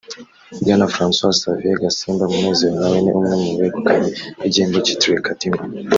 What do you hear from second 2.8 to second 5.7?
ni umwe mu begukanye igihembo kitiriwe Kadima